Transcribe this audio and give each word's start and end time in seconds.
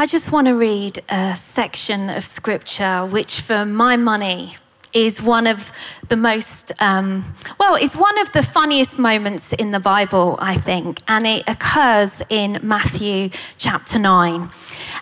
I 0.00 0.06
just 0.06 0.30
want 0.30 0.46
to 0.46 0.54
read 0.54 1.02
a 1.08 1.34
section 1.34 2.08
of 2.08 2.24
scripture 2.24 3.04
which, 3.04 3.40
for 3.40 3.66
my 3.66 3.96
money, 3.96 4.54
is 4.92 5.20
one 5.20 5.48
of 5.48 5.72
the 6.06 6.16
most, 6.16 6.70
um, 6.80 7.24
well, 7.58 7.74
it's 7.74 7.96
one 7.96 8.16
of 8.20 8.30
the 8.30 8.44
funniest 8.44 8.96
moments 8.96 9.52
in 9.52 9.72
the 9.72 9.80
Bible, 9.80 10.38
I 10.40 10.56
think, 10.56 11.00
and 11.08 11.26
it 11.26 11.42
occurs 11.48 12.22
in 12.28 12.60
Matthew 12.62 13.30
chapter 13.56 13.98
9. 13.98 14.42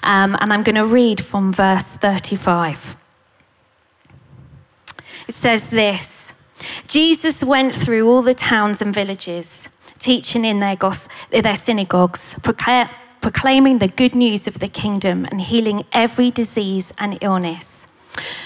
Um, 0.02 0.34
and 0.40 0.50
I'm 0.50 0.62
going 0.62 0.76
to 0.76 0.86
read 0.86 1.22
from 1.22 1.52
verse 1.52 1.98
35. 1.98 2.96
It 5.28 5.34
says 5.34 5.72
this 5.72 6.32
Jesus 6.86 7.44
went 7.44 7.74
through 7.74 8.08
all 8.08 8.22
the 8.22 8.32
towns 8.32 8.80
and 8.80 8.94
villages, 8.94 9.68
teaching 9.98 10.46
in 10.46 10.58
their, 10.58 10.76
their 11.30 11.56
synagogues, 11.56 12.34
procla- 12.36 12.88
proclaiming 13.26 13.78
the 13.78 13.88
good 13.88 14.14
news 14.14 14.46
of 14.46 14.60
the 14.60 14.68
kingdom 14.68 15.24
and 15.24 15.40
healing 15.40 15.84
every 15.92 16.30
disease 16.30 16.92
and 16.96 17.18
illness. 17.20 17.88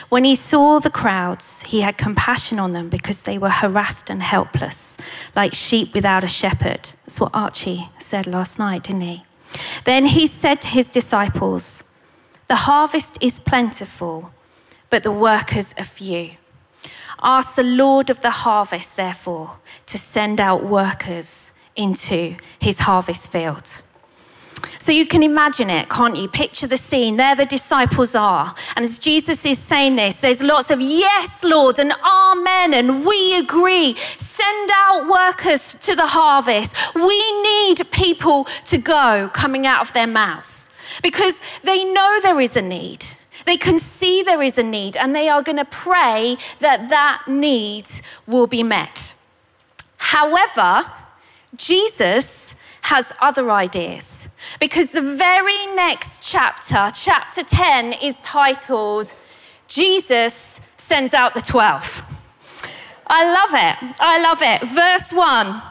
When 0.08 0.24
he 0.24 0.34
saw 0.34 0.78
the 0.78 0.88
crowds, 0.88 1.62
he 1.64 1.82
had 1.82 1.98
compassion 1.98 2.58
on 2.58 2.70
them 2.70 2.88
because 2.88 3.20
they 3.24 3.36
were 3.36 3.50
harassed 3.50 4.08
and 4.08 4.22
helpless, 4.22 4.96
like 5.36 5.52
sheep 5.52 5.92
without 5.92 6.24
a 6.24 6.28
shepherd. 6.28 6.92
That's 7.04 7.20
what 7.20 7.34
Archie 7.34 7.90
said 7.98 8.26
last 8.26 8.58
night, 8.58 8.84
didn't 8.84 9.02
he? 9.02 9.24
Then 9.84 10.06
he 10.06 10.26
said 10.26 10.62
to 10.62 10.68
his 10.68 10.88
disciples, 10.88 11.84
The 12.48 12.64
harvest 12.64 13.18
is 13.20 13.38
plentiful, 13.38 14.32
but 14.88 15.02
the 15.02 15.12
workers 15.12 15.74
are 15.76 15.84
few. 15.84 16.30
Ask 17.22 17.54
the 17.54 17.64
Lord 17.64 18.08
of 18.08 18.22
the 18.22 18.30
harvest, 18.30 18.96
therefore, 18.96 19.58
to 19.84 19.98
send 19.98 20.40
out 20.40 20.64
workers 20.64 21.52
into 21.76 22.36
his 22.58 22.80
harvest 22.80 23.30
field. 23.30 23.82
So 24.80 24.92
you 24.92 25.06
can 25.06 25.22
imagine 25.22 25.68
it, 25.68 25.90
can't 25.90 26.16
you? 26.16 26.26
Picture 26.26 26.66
the 26.66 26.78
scene. 26.78 27.18
There 27.18 27.36
the 27.36 27.44
disciples 27.44 28.14
are. 28.14 28.54
And 28.76 28.82
as 28.82 28.98
Jesus 28.98 29.44
is 29.44 29.58
saying 29.58 29.96
this, 29.96 30.16
there's 30.16 30.42
lots 30.42 30.70
of 30.70 30.80
yes, 30.80 31.44
Lord, 31.44 31.78
and 31.78 31.92
amen, 32.02 32.72
and 32.72 33.04
we 33.04 33.38
agree. 33.38 33.94
Send 33.94 34.70
out 34.72 35.06
workers 35.06 35.74
to 35.74 35.94
the 35.94 36.06
harvest. 36.06 36.74
We 36.94 37.42
need 37.42 37.90
people 37.90 38.44
to 38.64 38.78
go 38.78 39.30
coming 39.34 39.66
out 39.66 39.82
of 39.82 39.92
their 39.92 40.06
mouths 40.06 40.70
because 41.02 41.42
they 41.62 41.84
know 41.84 42.18
there 42.22 42.40
is 42.40 42.56
a 42.56 42.62
need. 42.62 43.04
They 43.44 43.58
can 43.58 43.78
see 43.78 44.22
there 44.22 44.42
is 44.42 44.56
a 44.56 44.62
need 44.62 44.96
and 44.96 45.14
they 45.14 45.28
are 45.28 45.42
going 45.42 45.58
to 45.58 45.66
pray 45.66 46.38
that 46.60 46.88
that 46.88 47.24
need 47.28 47.84
will 48.26 48.46
be 48.46 48.62
met. 48.62 49.14
However, 49.98 50.90
Jesus 51.54 52.56
has 52.84 53.12
other 53.20 53.50
ideas 53.50 54.29
because 54.60 54.90
the 54.90 55.00
very 55.00 55.66
next 55.74 56.22
chapter, 56.22 56.90
chapter 56.94 57.42
10, 57.42 57.94
is 57.94 58.20
titled 58.20 59.14
Jesus 59.66 60.60
Sends 60.76 61.14
Out 61.14 61.34
the 61.34 61.40
12. 61.40 62.18
I 63.06 63.24
love 63.32 63.50
it. 63.54 63.96
I 63.98 64.20
love 64.20 64.42
it. 64.42 64.68
Verse 64.68 65.12
1 65.12 65.62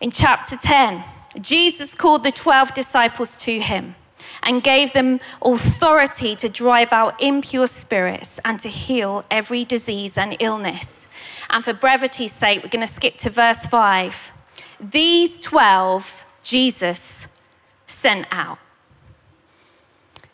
in 0.00 0.10
chapter 0.10 0.56
10 0.56 1.02
Jesus 1.40 1.94
called 1.94 2.24
the 2.24 2.30
12 2.30 2.72
disciples 2.74 3.36
to 3.38 3.60
him 3.60 3.94
and 4.42 4.62
gave 4.62 4.92
them 4.92 5.20
authority 5.42 6.34
to 6.36 6.48
drive 6.48 6.92
out 6.92 7.20
impure 7.20 7.66
spirits 7.66 8.40
and 8.44 8.60
to 8.60 8.68
heal 8.68 9.24
every 9.30 9.64
disease 9.64 10.16
and 10.16 10.36
illness. 10.40 11.08
And 11.50 11.64
for 11.64 11.72
brevity's 11.72 12.32
sake, 12.32 12.62
we're 12.62 12.70
going 12.70 12.86
to 12.86 12.92
skip 12.92 13.16
to 13.18 13.30
verse 13.30 13.66
5. 13.66 14.32
These 14.80 15.40
12 15.40 16.26
Jesus 16.42 17.28
sent 17.96 18.26
out. 18.30 18.58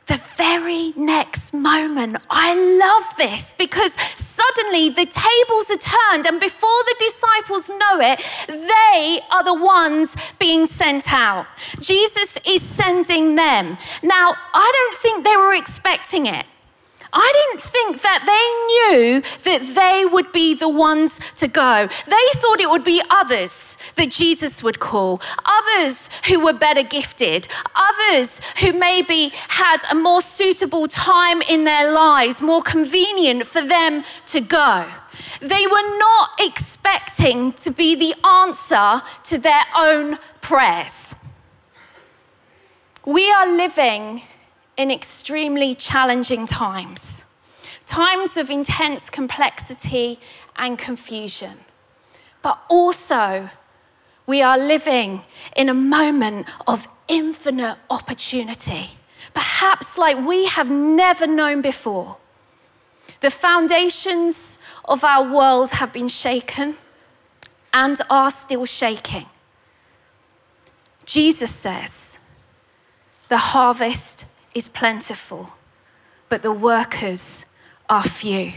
The 0.07 0.17
very 0.37 0.93
next 0.97 1.55
moment, 1.55 2.17
I 2.29 2.55
love 2.85 3.17
this 3.17 3.55
because 3.55 3.93
suddenly 3.93 4.89
the 4.89 5.07
tables 5.07 5.71
are 5.71 5.79
turned, 5.79 6.27
and 6.27 6.41
before 6.41 6.83
the 6.89 6.97
disciples 6.99 7.71
know 7.71 8.01
it, 8.01 8.19
they 8.49 9.21
are 9.31 9.45
the 9.45 9.55
ones 9.55 10.17
being 10.41 10.67
sent 10.67 11.15
out. 11.15 11.47
Jesus 11.79 12.37
is 12.45 12.63
sending 12.63 13.37
them. 13.37 13.77
Now, 14.03 14.35
I 14.53 14.73
don't 14.77 14.97
think 14.97 15.25
they 15.25 15.37
were 15.37 15.55
expecting 15.55 16.27
it. 16.27 16.47
I 17.13 17.33
didn't 17.33 17.63
think 17.63 18.01
that 18.01 18.25
they 18.25 18.97
knew 18.97 19.21
that 19.45 19.75
they 19.75 20.05
would 20.07 20.33
be 20.33 20.55
the 20.55 20.69
ones 20.69 21.21
to 21.37 21.47
go. 21.47 21.89
They 22.07 22.41
thought 22.41 22.61
it 22.61 22.71
would 22.71 22.85
be 22.85 23.03
others 23.11 23.77
that 23.97 24.11
Jesus 24.11 24.63
would 24.63 24.79
call, 24.79 25.21
others 25.45 26.09
who 26.29 26.43
were 26.43 26.55
better 26.55 26.83
gifted, 26.83 27.49
others 27.75 28.41
who 28.61 28.73
maybe 28.73 29.33
had 29.49 29.79
a 29.91 29.95
more 29.95 30.23
suitable 30.23 30.87
time 30.87 31.43
in 31.43 31.65
their 31.65 31.93
lives, 31.93 32.41
more 32.41 32.63
convenient 32.63 33.47
for 33.47 33.61
them 33.61 34.05
to 34.29 34.41
go. 34.41 34.87
They 35.41 35.67
were 35.67 35.99
not 35.99 36.31
expecting 36.41 37.53
to 37.53 37.71
be 37.71 37.95
the 37.95 38.15
answer 38.27 39.03
to 39.25 39.39
their 39.39 39.65
own 39.77 40.19
prayers. 40.41 41.15
We 43.05 43.31
are 43.31 43.47
living 43.47 44.23
in 44.83 44.91
extremely 44.91 45.75
challenging 45.75 46.45
times, 46.45 47.25
times 47.87 48.37
of 48.37 48.51
intense 48.51 49.09
complexity 49.09 50.19
and 50.57 50.77
confusion. 50.77 51.61
But 52.43 52.59
also, 52.69 53.49
we 54.27 54.43
are 54.43 54.59
living 54.59 55.23
in 55.57 55.69
a 55.69 55.75
moment 55.75 56.49
of 56.67 56.89
infinite 57.09 57.79
opportunity, 57.89 58.91
perhaps 59.33 59.97
like 59.97 60.19
we 60.27 60.47
have 60.47 60.71
never 60.71 61.27
known 61.27 61.63
before. 61.63 62.17
The 63.21 63.31
foundations 63.31 64.59
of 64.85 65.05
our 65.05 65.33
world 65.33 65.71
have 65.73 65.93
been 65.93 66.09
shaken 66.09 66.77
and 67.73 68.01
are 68.11 68.31
still 68.31 68.65
shaking. 68.65 69.27
Jesus 71.05 71.55
says, 71.55 72.19
the 73.29 73.39
harvest 73.39 74.27
is 74.55 74.69
plentiful, 74.69 75.55
but 76.29 76.43
the 76.43 76.53
workers 76.53 77.47
are 77.89 78.03
few. 78.03 78.53